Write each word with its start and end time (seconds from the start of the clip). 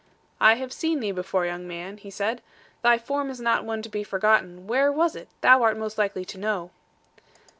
'I 0.39 0.55
have 0.55 0.73
seen 0.73 0.99
thee 0.99 1.11
before, 1.11 1.45
young 1.45 1.67
man, 1.67 1.97
he 1.97 2.09
said; 2.09 2.41
'thy 2.81 2.97
form 2.97 3.29
is 3.29 3.39
not 3.39 3.65
one 3.65 3.83
to 3.83 3.87
be 3.89 4.03
forgotten. 4.03 4.65
Where 4.65 4.91
was 4.91 5.15
it? 5.15 5.27
Thou 5.41 5.61
art 5.61 5.77
most 5.77 5.99
likely 5.99 6.25
to 6.25 6.39
know.' 6.39 6.71